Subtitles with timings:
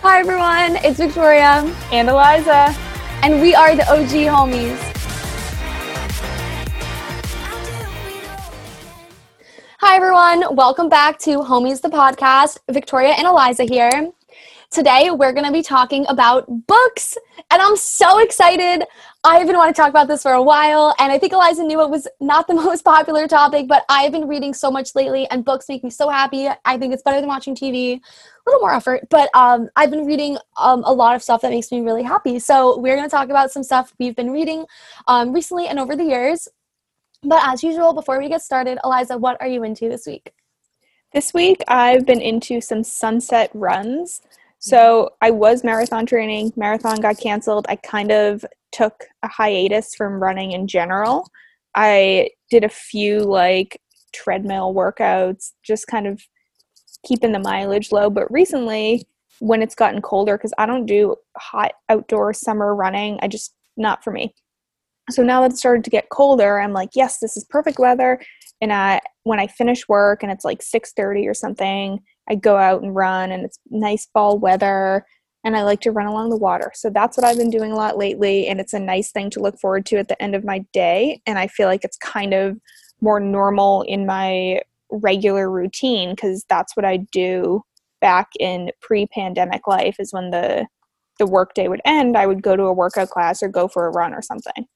[0.00, 2.72] Hi everyone, it's Victoria and Eliza,
[3.24, 4.78] and we are the OG homies.
[9.80, 12.58] Hi everyone, welcome back to Homies the podcast.
[12.70, 14.12] Victoria and Eliza here.
[14.70, 17.16] Today we're going to be talking about books,
[17.50, 18.86] and I'm so excited.
[19.24, 21.80] I've been wanting to talk about this for a while, and I think Eliza knew
[21.80, 25.42] it was not the most popular topic, but I've been reading so much lately, and
[25.42, 26.48] books make me so happy.
[26.66, 27.94] I think it's better than watching TV.
[27.94, 28.00] A
[28.46, 31.72] little more effort, but um, I've been reading um, a lot of stuff that makes
[31.72, 32.38] me really happy.
[32.38, 34.66] So we're going to talk about some stuff we've been reading
[35.06, 36.46] um, recently and over the years.
[37.22, 40.34] But as usual, before we get started, Eliza, what are you into this week?
[41.14, 44.20] This week, I've been into some sunset runs.
[44.60, 47.66] So I was marathon training, marathon got canceled.
[47.68, 51.30] I kind of took a hiatus from running in general.
[51.74, 53.80] I did a few like
[54.12, 56.20] treadmill workouts, just kind of
[57.06, 58.10] keeping the mileage low.
[58.10, 59.06] But recently,
[59.40, 64.02] when it's gotten colder, because I don't do hot outdoor summer running, I just not
[64.02, 64.34] for me.
[65.10, 68.20] So now that it started to get colder, I'm like, yes, this is perfect weather.
[68.60, 72.82] And I, when I finish work and it's like 6:30 or something, I go out
[72.82, 75.06] and run and it's nice fall weather
[75.44, 76.72] and I like to run along the water.
[76.74, 79.40] So that's what I've been doing a lot lately and it's a nice thing to
[79.40, 82.34] look forward to at the end of my day and I feel like it's kind
[82.34, 82.58] of
[83.00, 87.62] more normal in my regular routine cuz that's what I do
[88.00, 90.66] back in pre-pandemic life is when the
[91.18, 93.90] the workday would end, I would go to a workout class or go for a
[93.90, 94.66] run or something.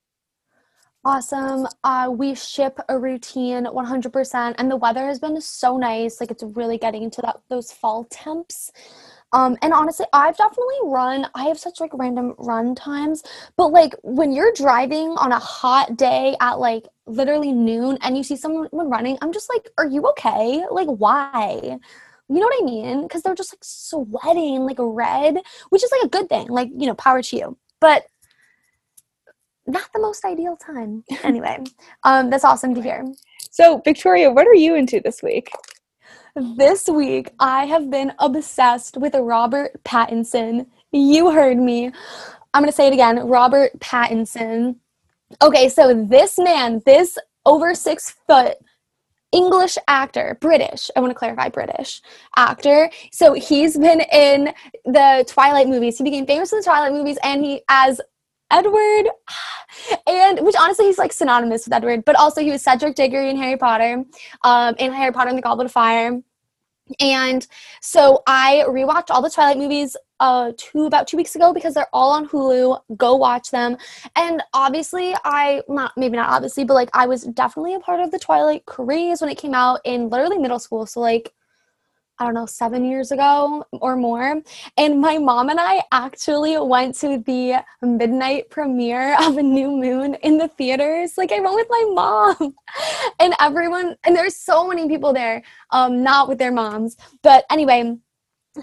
[1.05, 1.67] Awesome.
[1.83, 6.21] Uh, we ship a routine 100%, and the weather has been so nice.
[6.21, 8.71] Like it's really getting into that those fall temps.
[9.33, 11.27] Um, and honestly, I've definitely run.
[11.35, 13.23] I have such like random run times,
[13.57, 18.23] but like when you're driving on a hot day at like literally noon and you
[18.23, 20.63] see someone running, I'm just like, are you okay?
[20.71, 21.79] Like, why?
[22.29, 23.03] You know what I mean?
[23.03, 25.39] Because they're just like sweating like red,
[25.71, 26.47] which is like a good thing.
[26.49, 27.59] Like, you know, power to you.
[27.81, 28.05] But
[29.67, 31.05] not the most ideal time.
[31.23, 31.59] Anyway,
[32.05, 33.05] um, that's awesome to hear.
[33.51, 35.51] So, Victoria, what are you into this week?
[36.35, 40.67] This week, I have been obsessed with Robert Pattinson.
[40.91, 41.93] You heard me.
[42.55, 44.77] I'm going to say it again Robert Pattinson.
[45.41, 48.57] Okay, so this man, this over six foot
[49.33, 52.03] English actor, British, I want to clarify British
[52.37, 52.91] actor.
[53.13, 54.53] So he's been in
[54.85, 55.97] the Twilight movies.
[55.97, 58.01] He became famous in the Twilight movies and he as
[58.53, 59.11] Edward,
[60.07, 63.37] and which honestly he's like synonymous with Edward, but also he was Cedric Diggory in
[63.37, 64.05] Harry Potter,
[64.45, 66.21] um, in Harry Potter and the Goblet of Fire.
[67.01, 67.47] And
[67.81, 71.89] so I rewatched all the Twilight movies uh two about two weeks ago because they're
[71.93, 72.81] all on Hulu.
[72.97, 73.77] Go watch them.
[74.15, 78.11] And obviously I not maybe not obviously, but like I was definitely a part of
[78.11, 80.87] the Twilight craze when it came out in literally middle school.
[80.87, 81.33] So like
[82.23, 84.41] I don't know, seven years ago or more.
[84.77, 90.15] And my mom and I actually went to the midnight premiere of A New Moon
[90.23, 91.19] in the theaters.
[91.19, 92.55] Like, I went with my mom
[93.19, 96.97] and everyone, and there's so many people there, um, not with their moms.
[97.23, 97.97] But anyway,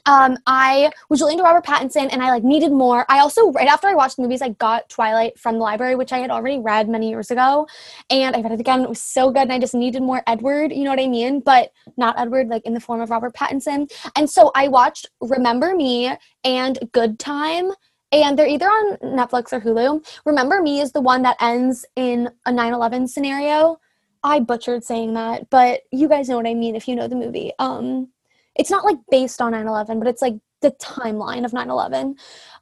[0.06, 3.06] um, I was really into Robert Pattinson and I like needed more.
[3.10, 6.14] I also, right after I watched the movies, I got Twilight from the library, which
[6.14, 7.68] I had already read many years ago.
[8.10, 8.82] And I read it again.
[8.82, 9.44] It was so good.
[9.44, 11.40] And I just needed more Edward, you know what I mean?
[11.40, 13.92] But not Edward, like in the form of Robert Pattinson.
[14.16, 17.72] And so I watched Remember Me and Good Time.
[18.12, 20.04] And they're either on Netflix or Hulu.
[20.26, 23.80] Remember Me is the one that ends in a 9 11 scenario.
[24.24, 27.16] I butchered saying that, but you guys know what I mean if you know the
[27.16, 27.54] movie.
[27.58, 28.10] Um,
[28.56, 32.18] it's not like based on 9-11 but it's like the timeline of 9-11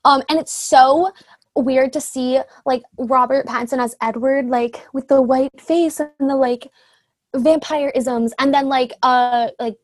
[0.06, 1.12] um, and it's so
[1.56, 6.36] weird to see like robert pattinson as edward like with the white face and the
[6.36, 6.72] like
[7.36, 9.75] vampire isms and then like uh like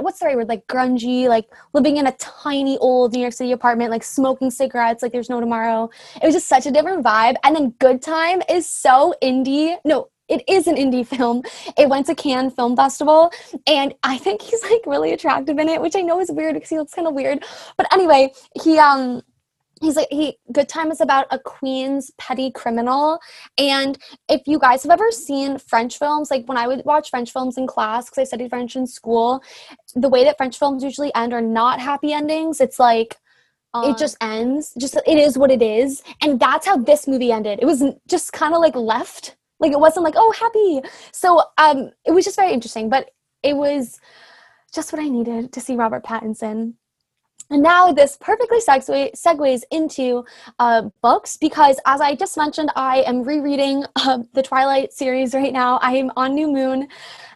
[0.00, 0.48] what's the right word?
[0.48, 5.02] Like grungy like living in a tiny old new york city apartment like smoking cigarettes
[5.02, 5.90] like there's no tomorrow.
[6.20, 7.36] It was just such a different vibe.
[7.44, 11.42] And then good time is so indie no it is an indie film.
[11.78, 13.32] It went to Cannes Film Festival,
[13.66, 16.70] and I think he's like really attractive in it, which I know is weird because
[16.70, 17.44] he looks kind of weird.
[17.76, 18.32] But anyway,
[18.62, 19.22] he um
[19.80, 23.18] he's like he good time is about a queen's petty criminal
[23.58, 23.98] and
[24.28, 27.58] if you guys have ever seen french films like when i would watch french films
[27.58, 29.42] in class because i studied french in school
[29.94, 33.16] the way that french films usually end are not happy endings it's like
[33.74, 33.96] it uh.
[33.96, 37.66] just ends just it is what it is and that's how this movie ended it
[37.66, 40.88] was just kind of like left like it wasn't like, oh, happy.
[41.12, 43.10] So um, it was just very interesting, but
[43.42, 44.00] it was
[44.74, 46.74] just what I needed to see Robert Pattinson.
[47.48, 50.24] And now this perfectly segue, segues into
[50.58, 55.52] uh, books because, as I just mentioned, I am rereading uh, the Twilight series right
[55.52, 55.78] now.
[55.80, 56.88] I am on New Moon,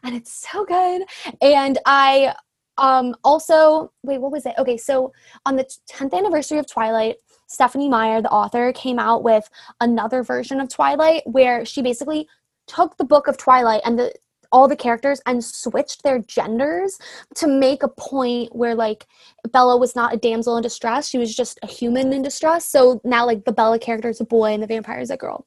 [0.02, 1.02] and it's so good.
[1.40, 2.34] And I
[2.78, 4.54] Um, also, wait, what was it?
[4.58, 5.12] Okay, so
[5.44, 7.16] on the 10th anniversary of Twilight,
[7.50, 9.50] Stephenie Meyer, the author, came out with
[9.80, 12.28] another version of Twilight where she basically
[12.68, 14.14] took the book of Twilight and the
[14.52, 16.98] all the characters and switched their genders
[17.36, 19.06] to make a point where like
[19.52, 22.66] Bella was not a damsel in distress, she was just a human in distress.
[22.66, 25.46] So now like the Bella character is a boy and the vampire is a girl.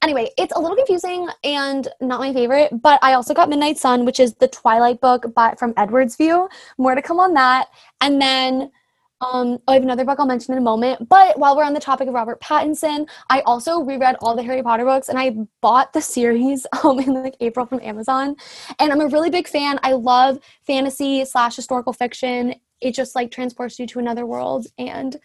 [0.00, 4.06] Anyway, it's a little confusing and not my favorite, but I also got Midnight Sun,
[4.06, 6.48] which is the Twilight book but from Edward's view.
[6.78, 7.68] More to come on that.
[8.00, 8.70] And then
[9.20, 11.08] um, I have another book I'll mention in a moment.
[11.08, 14.62] But while we're on the topic of Robert Pattinson, I also reread all the Harry
[14.62, 18.36] Potter books and I bought the series um, in like April from Amazon.
[18.78, 19.78] And I'm a really big fan.
[19.82, 22.54] I love fantasy slash historical fiction.
[22.80, 24.68] It just like transports you to another world.
[24.78, 25.16] And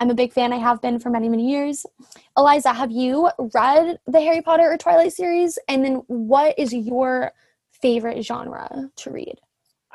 [0.00, 0.52] I'm a big fan.
[0.52, 1.86] I have been for many, many years.
[2.36, 5.58] Eliza, have you read the Harry Potter or Twilight series?
[5.68, 7.32] And then what is your
[7.70, 9.40] favorite genre to read?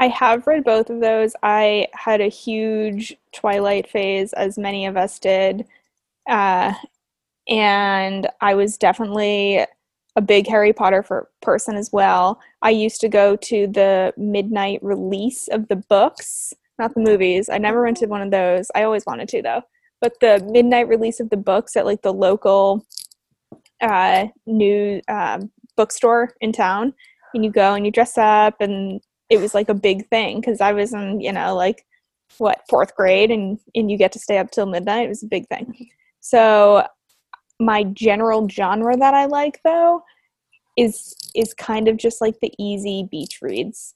[0.01, 1.35] I have read both of those.
[1.43, 5.63] I had a huge Twilight phase, as many of us did.
[6.27, 6.73] Uh,
[7.47, 9.63] and I was definitely
[10.15, 12.41] a big Harry Potter for, person as well.
[12.63, 17.47] I used to go to the midnight release of the books, not the movies.
[17.47, 18.71] I never rented one of those.
[18.73, 19.61] I always wanted to, though.
[19.99, 22.87] But the midnight release of the books at like the local
[23.81, 26.95] uh, new um, bookstore in town.
[27.35, 28.99] And you go and you dress up and
[29.31, 31.85] it was like a big thing because I was in, you know, like
[32.37, 35.05] what fourth grade, and and you get to stay up till midnight.
[35.05, 35.89] It was a big thing.
[36.19, 36.85] So
[37.59, 40.03] my general genre that I like though
[40.77, 43.95] is is kind of just like the easy beach reads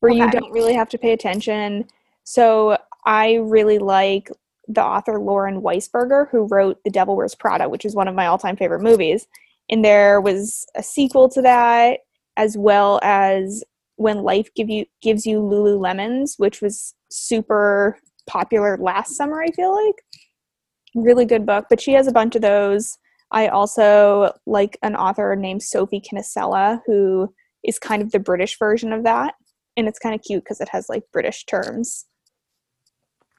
[0.00, 0.20] where okay.
[0.20, 1.86] you don't really have to pay attention.
[2.24, 2.76] So
[3.06, 4.30] I really like
[4.68, 8.26] the author Lauren Weisberger who wrote The Devil Wears Prada, which is one of my
[8.26, 9.26] all-time favorite movies.
[9.70, 12.00] And there was a sequel to that
[12.36, 13.64] as well as
[13.96, 17.96] when life give you gives you lululemons which was super
[18.26, 19.94] popular last summer i feel like.
[20.94, 22.96] Really good book but she has a bunch of those.
[23.30, 27.32] I also like an author named sophie kinsella who
[27.64, 29.34] is kind of the british version of that
[29.76, 32.06] and it's kind of cute because it has like british terms.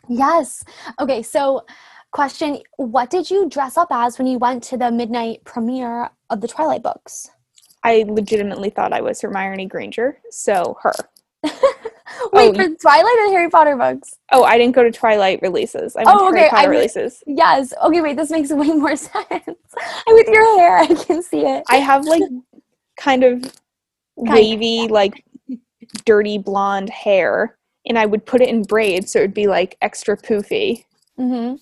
[0.10, 0.63] Yes.
[1.00, 1.66] Okay so
[2.12, 6.40] question what did you dress up as when you went to the midnight premiere of
[6.40, 7.30] the twilight books
[7.85, 10.93] I legitimately thought I was Hermione Granger, so her.
[12.33, 14.17] Wait, oh, for Twilight and Harry Potter books?
[14.31, 15.95] Oh, I didn't go to Twilight releases.
[15.95, 16.39] I went oh, to okay.
[16.39, 17.23] Harry Potter I releases.
[17.27, 17.73] Yes.
[17.83, 19.29] Okay, wait, this makes way more sense.
[20.07, 21.63] With your hair, I can see it.
[21.69, 22.23] I have like
[22.99, 23.53] kind of kind
[24.15, 24.93] wavy, of, yeah.
[24.93, 25.23] like
[26.05, 27.55] dirty blonde hair,
[27.85, 30.85] and I would put it in braids so it would be like extra poofy.
[31.19, 31.57] Mm-hmm.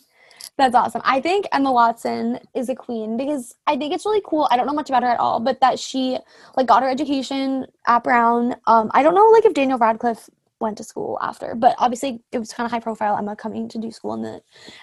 [0.57, 1.01] That's awesome.
[1.03, 4.47] I think Emma Watson is a queen because I think it's really cool.
[4.51, 6.19] I don't know much about her at all, but that she
[6.55, 8.55] like got her education at Brown.
[8.67, 10.29] Um, I don't know like if Daniel Radcliffe
[10.59, 13.17] went to school after, but obviously it was kind of high profile.
[13.17, 14.41] Emma coming to do school in the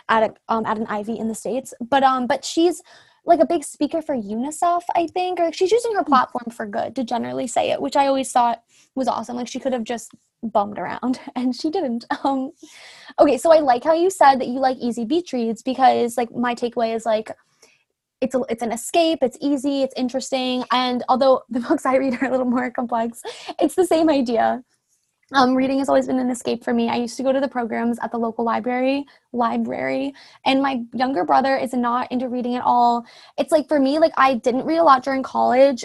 [0.08, 2.82] at a, um at an Ivy in the states, but um but she's
[3.25, 6.96] like a big speaker for UNICEF, I think, or she's using her platform for good
[6.96, 8.62] to generally say it, which I always thought
[8.96, 9.37] was awesome.
[9.37, 10.11] Like she could have just
[10.42, 12.50] bummed around and she didn't um
[13.19, 16.34] okay so i like how you said that you like easy beach reads because like
[16.34, 17.31] my takeaway is like
[18.20, 22.20] it's a, it's an escape it's easy it's interesting and although the books i read
[22.20, 23.22] are a little more complex
[23.58, 24.62] it's the same idea
[25.32, 26.88] um, reading has always been an escape for me.
[26.88, 30.12] I used to go to the programs at the local library, library,
[30.44, 33.04] and my younger brother is not into reading at all.
[33.38, 35.85] It's like for me, like I didn't read a lot during college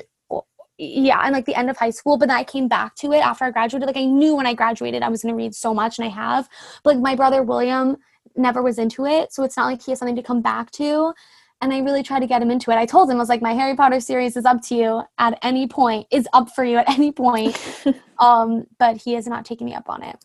[0.77, 3.19] yeah, and like the end of high school, but then I came back to it
[3.19, 3.87] after I graduated.
[3.87, 6.49] Like I knew when I graduated I was gonna read so much and I have.
[6.83, 7.97] But like my brother William
[8.35, 11.13] never was into it, so it's not like he has something to come back to.
[11.61, 12.75] And I really tried to get him into it.
[12.75, 15.39] I told him I was like, my Harry Potter series is up to you at
[15.41, 17.57] any point, is up for you at any point.
[18.19, 20.17] um, but he has not taken me up on it.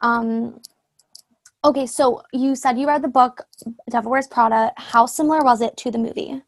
[0.00, 0.60] Um
[1.64, 3.42] okay, so you said you read the book
[3.90, 4.72] Devil Wears Prada.
[4.76, 6.42] How similar was it to the movie?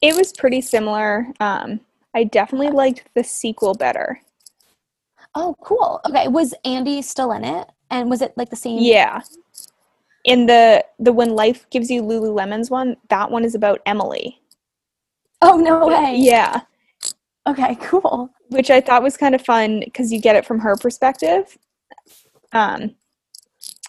[0.00, 1.28] It was pretty similar.
[1.40, 1.80] Um
[2.18, 4.20] I definitely liked the sequel better.
[5.36, 6.00] Oh, cool.
[6.04, 7.68] Okay, was Andy still in it?
[7.92, 8.80] And was it like the same?
[8.80, 9.20] Yeah.
[10.24, 14.42] In the the when life gives you Lululemons one, that one is about Emily.
[15.42, 16.16] Oh no way.
[16.16, 16.62] Yeah.
[17.46, 18.30] Okay, cool.
[18.48, 21.56] Which I thought was kind of fun because you get it from her perspective.
[22.52, 22.96] Um,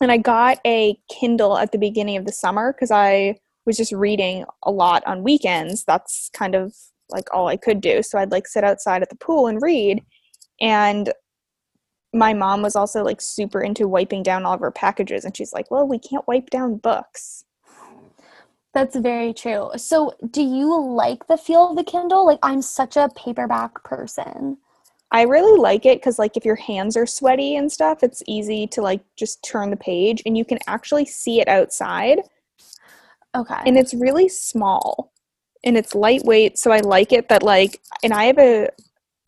[0.01, 3.91] and I got a Kindle at the beginning of the summer because I was just
[3.91, 5.83] reading a lot on weekends.
[5.83, 6.75] That's kind of
[7.09, 8.01] like all I could do.
[8.03, 10.03] So I'd like sit outside at the pool and read.
[10.61, 11.13] And
[12.13, 15.53] my mom was also like super into wiping down all of her packages and she's
[15.53, 17.45] like, "Well, we can't wipe down books."
[18.73, 19.71] That's very true.
[19.77, 22.25] So, do you like the feel of the Kindle?
[22.25, 24.57] Like I'm such a paperback person.
[25.11, 28.67] I really like it because, like, if your hands are sweaty and stuff, it's easy
[28.67, 32.19] to like just turn the page and you can actually see it outside.
[33.35, 33.61] Okay.
[33.65, 35.11] And it's really small
[35.63, 36.57] and it's lightweight.
[36.57, 38.69] So I like it that, like, and I have a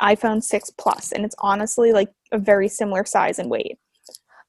[0.02, 3.78] iPhone 6 Plus and it's honestly like a very similar size and weight.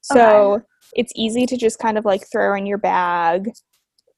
[0.01, 0.65] So Okay.
[0.95, 3.51] it's easy to just kind of like throw in your bag.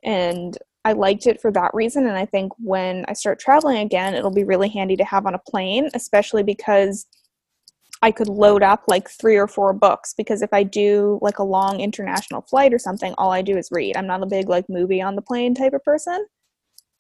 [0.04, 2.06] And I liked it for that reason.
[2.06, 5.35] And I think when I start traveling again, it'll be really handy to have on
[5.35, 7.06] a plane, especially because
[8.02, 10.12] I could load up like three or four books.
[10.14, 13.68] Because if I do like a long international flight or something, all I do is
[13.73, 13.97] read.
[13.97, 16.26] I'm not a big like movie on the plane type of person.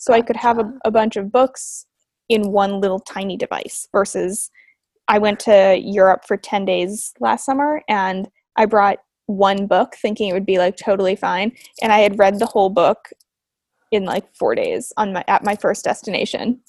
[0.04, 1.86] So I could have a, a bunch of books
[2.28, 4.50] in one little tiny device versus
[5.08, 10.28] I went to Europe for 10 days last summer and I brought one book thinking
[10.28, 13.08] it would be like totally fine and I had read the whole book
[13.92, 16.60] in like 4 days on my at my first destination.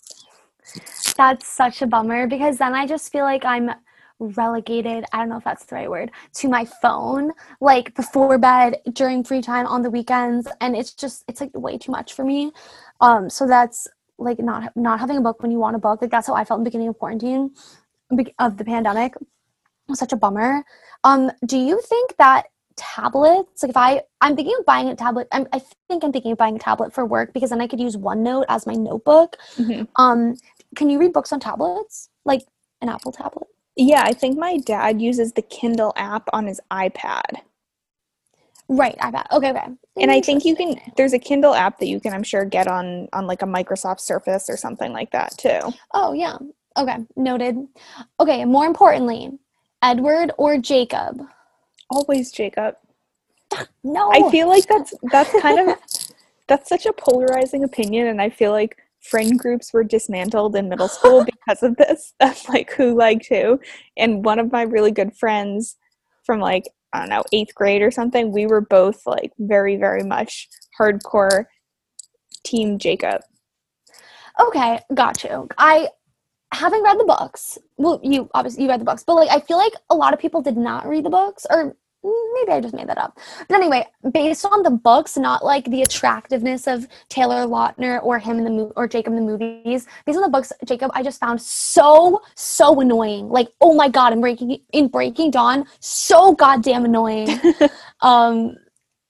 [1.18, 3.70] That's such a bummer because then I just feel like I'm
[4.20, 5.06] relegated.
[5.12, 9.24] I don't know if that's the right word to my phone, like before bed, during
[9.24, 12.52] free time, on the weekends, and it's just it's like way too much for me.
[13.02, 13.88] Um, so that's
[14.18, 16.02] like not not having a book when you want a book.
[16.02, 17.52] Like that's how I felt in the beginning of quarantine,
[18.40, 19.14] of the pandemic.
[19.88, 20.64] Was such a bummer.
[21.04, 22.48] Um, do you think that
[22.78, 26.34] tablets like if i i'm thinking of buying a tablet I'm, i think i'm thinking
[26.34, 29.38] of buying a tablet for work because then i could use onenote as my notebook
[29.58, 29.88] Mhm.
[29.96, 30.36] um,
[30.76, 32.10] can you read books on tablets?
[32.26, 32.44] Like
[32.82, 33.48] an Apple tablet?
[33.76, 37.42] Yeah, I think my dad uses the Kindle app on his iPad.
[38.68, 39.26] Right, iPad.
[39.32, 39.68] Okay, okay.
[39.98, 42.68] And I think you can there's a Kindle app that you can I'm sure get
[42.68, 45.60] on on like a Microsoft Surface or something like that too.
[45.94, 46.38] Oh, yeah.
[46.78, 47.58] Okay, noted.
[48.20, 49.32] Okay, more importantly,
[49.82, 51.22] Edward or Jacob?
[51.90, 52.76] Always Jacob.
[53.84, 54.12] No.
[54.12, 55.78] I feel like that's that's kind of
[56.48, 60.88] that's such a polarizing opinion and I feel like friend groups were dismantled in middle
[60.88, 63.60] school because of this of like who liked who
[63.98, 65.78] and one of my really good friends
[66.24, 70.04] from like I don't know 8th grade or something we were both like very very
[70.04, 70.48] much
[70.80, 71.46] hardcore
[72.44, 73.22] team Jacob
[74.40, 75.48] Okay, got you.
[75.58, 75.90] I
[76.54, 77.58] having read the books.
[77.78, 80.20] Well, you obviously you read the books, but like I feel like a lot of
[80.20, 81.76] people did not read the books, or
[82.34, 83.18] maybe I just made that up.
[83.48, 88.38] But anyway, based on the books, not like the attractiveness of Taylor Lautner or him
[88.38, 89.88] in the movie or Jacob in the movies.
[90.06, 93.30] Based on the books, Jacob, I just found so so annoying.
[93.30, 97.40] Like, oh my god, in Breaking in Breaking Dawn, so goddamn annoying.
[98.02, 98.56] um.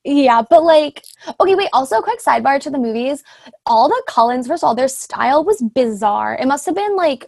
[0.08, 1.04] Yeah, but like,
[1.40, 1.70] okay, wait.
[1.74, 3.24] Also, a quick sidebar to the movies
[3.66, 6.36] all the Cullens, first of all, their style was bizarre.
[6.36, 7.28] It must have been like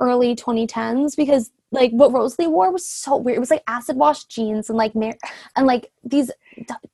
[0.00, 3.36] early 2010s because like what Rosalie wore was so weird.
[3.36, 5.18] It was like acid wash jeans and like mar-
[5.56, 6.30] and like these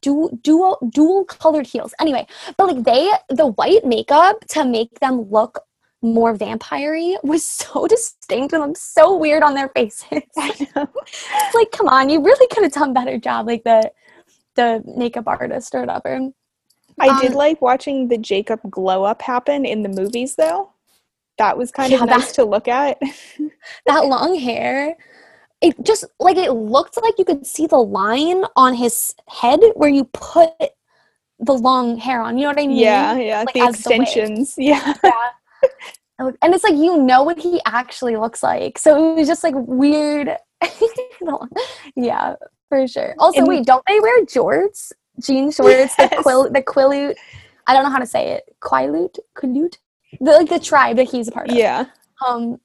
[0.00, 1.94] d- dual dual colored heels.
[2.00, 2.26] Anyway,
[2.56, 5.60] but like they the white makeup to make them look
[6.02, 10.22] more vampire-y was so distinct and looked so weird on their faces.
[10.36, 13.64] I know It's like, come on, you really could have done a better job, like
[13.64, 13.90] the
[14.54, 16.30] the makeup artist or whatever.
[17.00, 20.71] I did Um, like watching the Jacob glow up happen in the movies though.
[21.38, 23.00] That was kind Yeah, of that- nice to look at.
[23.86, 24.96] that long hair
[25.60, 29.88] it just like it looked like you could see the line on his head where
[29.88, 30.50] you put
[31.38, 32.76] the long hair on you know what i mean?
[32.76, 34.54] Yeah, yeah, Like, the as the extensions.
[34.58, 34.92] yeah.
[36.18, 38.76] and it's like you know what he actually looks like.
[38.76, 40.36] So it was just like weird.
[41.96, 42.34] Yeah
[42.68, 43.14] for sure.
[43.18, 44.92] Also And- wait don't they wear jorts?
[45.20, 47.14] Jean shorts the quill the quilute
[47.68, 48.44] i don't know how to say it.
[48.60, 49.76] Quilute quilute
[50.20, 51.86] the like the tribe that he's a part of Yeah.
[52.26, 52.60] um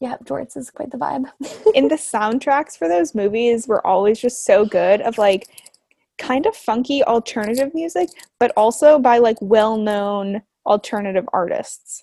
[0.00, 1.26] yeah jorts is quite the vibe
[1.74, 5.48] And the soundtracks for those movies were always just so good of like
[6.18, 8.08] kind of funky alternative music,
[8.40, 12.02] but also by like well-known alternative artists.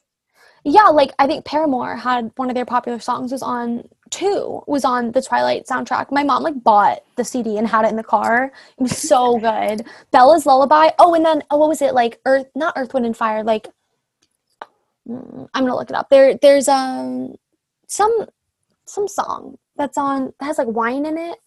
[0.63, 4.83] Yeah, like I think Paramore had one of their popular songs was on two was
[4.85, 6.11] on the Twilight soundtrack.
[6.11, 8.51] My mom like bought the CD and had it in the car.
[8.77, 9.85] It was so good.
[10.11, 10.89] Bella's Lullaby.
[10.97, 12.19] Oh, and then oh, what was it like?
[12.25, 13.43] Earth, not Earth, Wind and Fire.
[13.43, 13.67] Like
[15.07, 16.09] I'm gonna look it up.
[16.09, 17.35] There, there's um
[17.87, 18.25] some
[18.85, 21.37] some song that's on that has like wine in it.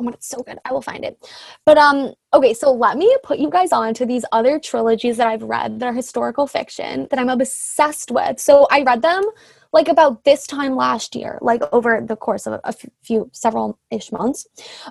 [0.00, 0.58] Oh my, it's so good.
[0.64, 1.18] I will find it.
[1.66, 5.26] But um, okay, so let me put you guys on to these other trilogies that
[5.26, 8.38] I've read that are historical fiction that I'm obsessed with.
[8.38, 9.24] So I read them
[9.72, 14.12] like about this time last year, like over the course of a, few, several ish
[14.12, 14.46] months.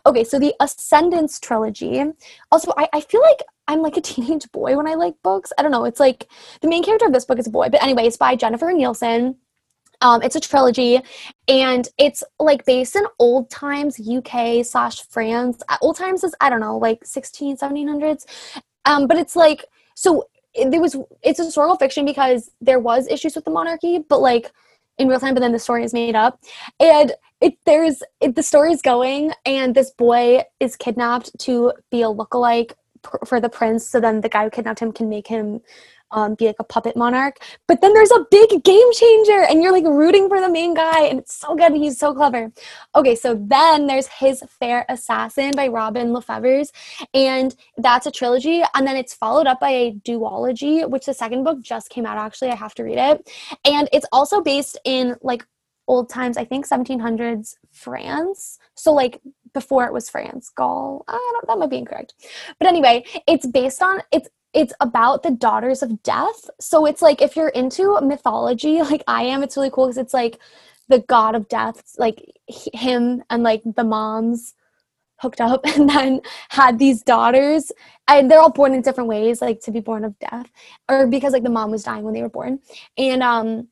[0.05, 2.03] Okay, so the Ascendance trilogy.
[2.51, 5.51] Also, I, I feel like I'm like a teenage boy when I like books.
[5.57, 5.86] I don't know.
[5.86, 6.29] It's like
[6.62, 9.38] the main character of this book is a boy, but anyway, it's by Jennifer Nielsen.
[10.01, 11.01] Um, it's a trilogy,
[11.47, 15.63] and it's like based in old times UK slash France.
[15.69, 18.25] Uh, Old times is I don't know, like 16, 1700s.
[18.86, 20.27] Um, but it's like so
[20.69, 24.51] there was it's a historical fiction because there was issues with the monarchy, but like
[25.00, 26.39] in real time, but then the story is made up.
[26.79, 32.01] And it there's it, the story is going, and this boy is kidnapped to be
[32.01, 32.74] a lookalike
[33.25, 33.85] for the prince.
[33.85, 35.61] So then the guy who kidnapped him can make him
[36.11, 37.39] um, be like a puppet monarch.
[37.67, 41.03] But then there's a big game changer, and you're like rooting for the main guy,
[41.05, 41.71] and it's so good.
[41.71, 42.51] And he's so clever.
[42.95, 46.69] Okay, so then there's His Fair Assassin by Robin LaFevers,
[47.13, 48.63] and that's a trilogy.
[48.73, 52.17] And then it's followed up by a duology, which the second book just came out.
[52.17, 53.29] Actually, I have to read it,
[53.65, 55.45] and it's also based in like
[55.87, 56.37] old times.
[56.37, 58.59] I think 1700s France.
[58.75, 59.21] So like
[59.57, 61.03] before it was France, Gaul.
[61.07, 61.47] I don't.
[61.47, 62.13] That might be incorrect.
[62.59, 66.47] But anyway, it's based on it's it's about the daughters of death.
[66.59, 70.13] So it's like if you're into mythology like I am, it's really cool because it's
[70.13, 70.37] like
[70.89, 74.53] the god of death, like him and like the moms
[75.17, 77.71] hooked up and then had these daughters
[78.07, 80.51] and they're all born in different ways like to be born of death
[80.87, 82.59] or because like the mom was dying when they were born
[82.99, 83.67] and um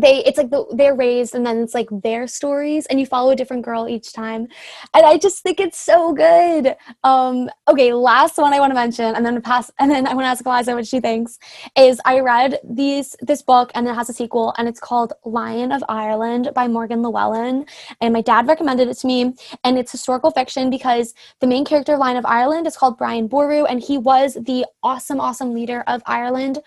[0.00, 3.30] they it's like the, they're raised and then it's like their stories and you follow
[3.32, 4.48] a different girl each time.
[4.94, 6.76] And i just think it's so good.
[7.04, 10.24] Um okay last one i want to mention and then pass and then i want
[10.24, 11.38] to ask eliza what she thinks
[11.76, 15.72] is i read these this book and it has a sequel and it's called lion
[15.72, 17.68] of ireland by morgan llywelyn
[18.00, 19.34] and my dad recommended it to me
[19.64, 23.26] and it's historical fiction because the main character of lion of ireland is called brian
[23.26, 26.60] boru and he was the awesome awesome leader of ireland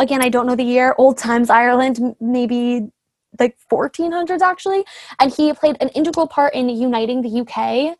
[0.00, 2.90] again, I don't know the year, old times Ireland, maybe
[3.38, 4.84] like 1400s actually.
[5.20, 7.96] And he played an integral part in uniting the UK.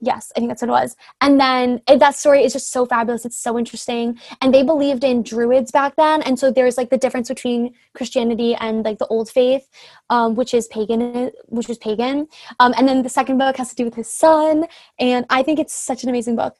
[0.00, 0.96] Yes, I think that's what it was.
[1.20, 3.24] And then that story is just so fabulous.
[3.24, 4.18] It's so interesting.
[4.42, 6.20] And they believed in druids back then.
[6.22, 9.66] And so there's like the difference between Christianity and like the old faith,
[10.10, 12.26] um, which is pagan, which is pagan.
[12.60, 14.66] Um, and then the second book has to do with his son.
[14.98, 16.56] And I think it's such an amazing book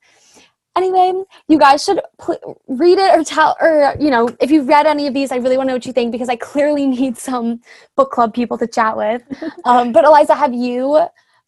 [0.76, 1.12] anyway
[1.48, 5.06] you guys should pl- read it or tell or you know if you've read any
[5.06, 7.60] of these i really want to know what you think because i clearly need some
[7.96, 9.22] book club people to chat with.
[9.64, 10.96] Um, but eliza have you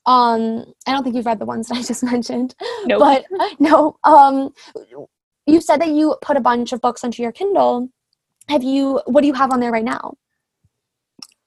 [0.06, 2.54] um i don't think you've read the ones that i just mentioned
[2.86, 3.00] nope.
[3.00, 3.24] but
[3.58, 4.52] no um
[5.46, 7.88] you said that you put a bunch of books onto your kindle.
[8.48, 10.14] Have you what do you have on there right now?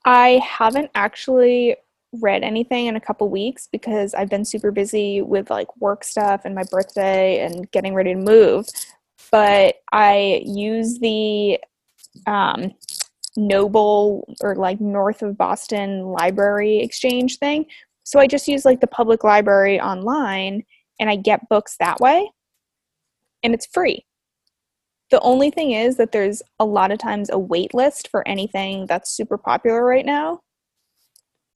[0.05, 1.75] I haven't actually
[2.13, 6.41] read anything in a couple weeks because I've been super busy with like work stuff
[6.45, 8.67] and my birthday and getting ready to move.
[9.31, 11.59] But I use the
[12.25, 12.73] um,
[13.37, 17.65] Noble or like north of Boston library exchange thing.
[18.03, 20.63] So I just use like the public library online
[20.99, 22.31] and I get books that way.
[23.43, 24.03] And it's free.
[25.11, 28.85] The only thing is that there's a lot of times a wait list for anything
[28.87, 30.41] that's super popular right now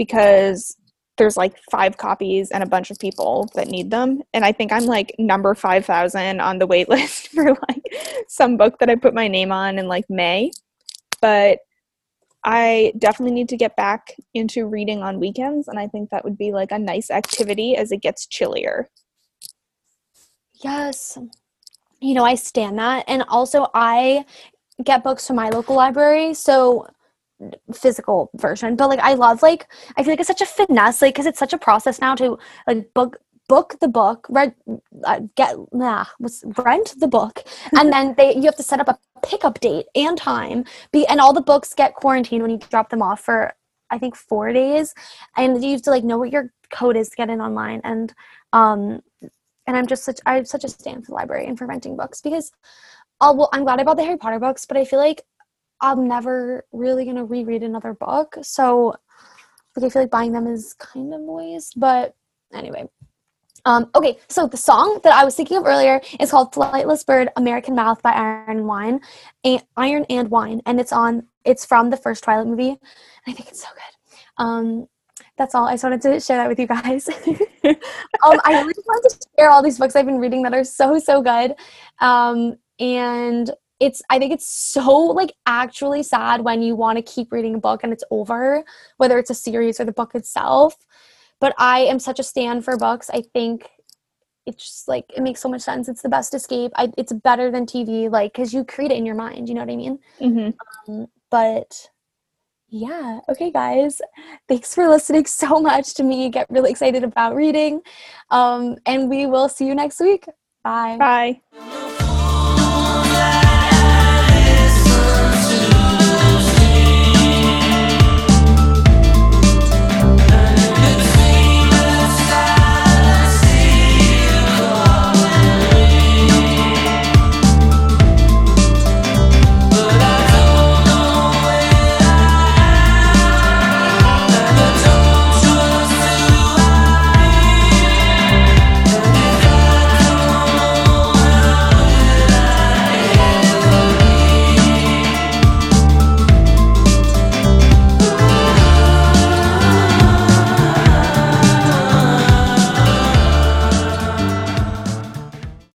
[0.05, 0.75] because
[1.17, 4.21] there's like five copies and a bunch of people that need them.
[4.33, 7.83] And i think i'm like number 5000 on the wait list for like
[8.27, 10.51] some book that i put my name on in like may.
[11.21, 11.59] But
[12.43, 16.37] i definitely need to get back into reading on weekends and i think that would
[16.37, 18.89] be like a nice activity as it gets chillier.
[20.63, 21.17] Yes.
[22.01, 23.05] You know i stand that.
[23.07, 24.25] And also i
[24.83, 26.33] get books from my local library.
[26.33, 26.87] So
[27.73, 29.67] physical version but like i love like
[29.97, 32.37] i feel like it's such a finesse like because it's such a process now to
[32.67, 33.17] like book
[33.47, 34.53] book the book read
[35.03, 37.43] uh, get nah was rent the book
[37.77, 41.19] and then they you have to set up a pickup date and time be and
[41.19, 43.53] all the books get quarantined when you drop them off for
[43.89, 44.93] i think four days
[45.37, 48.13] and you have to like know what your code is to get in online and
[48.53, 49.01] um
[49.67, 52.21] and i'm just such i'm such a stand for the library and for renting books
[52.21, 52.51] because
[53.21, 55.21] oh well i'm glad i bought the harry potter books but i feel like
[55.83, 58.37] I'm never really gonna reread another book.
[58.41, 58.95] So
[59.75, 61.79] like I feel like buying them is kind of waste.
[61.79, 62.15] But
[62.53, 62.85] anyway.
[63.65, 67.29] Um, okay, so the song that I was thinking of earlier is called "Flightless Bird,
[67.37, 68.99] American Mouth" by Iron and Wine,
[69.45, 71.27] and Iron and Wine, and it's on.
[71.45, 72.79] It's from the first Twilight movie, and
[73.25, 74.43] I think it's so good.
[74.43, 74.87] Um,
[75.37, 75.65] that's all.
[75.65, 77.07] I just wanted to share that with you guys.
[77.63, 80.99] um, I really wanted to share all these books I've been reading that are so
[80.99, 81.55] so good,
[82.01, 83.49] um, and
[83.83, 87.59] it's i think it's so like actually sad when you want to keep reading a
[87.59, 88.63] book and it's over
[88.97, 90.75] whether it's a series or the book itself.
[91.41, 93.09] But i am such a stand for books.
[93.09, 93.69] I think
[94.45, 95.89] it's just like it makes so much sense.
[95.89, 96.71] It's the best escape.
[96.75, 99.61] I, it's better than tv like because you create it in your mind you know
[99.61, 99.99] what i mean?
[100.21, 100.91] Mm-hmm.
[100.91, 101.89] um, but
[102.69, 104.01] yeah okay guys.
[104.47, 107.81] Thanks for listening so much to me get really excited about reading.
[108.29, 110.25] Um, and we will see you next week.
[110.63, 110.95] Bye.
[110.97, 111.93] Bye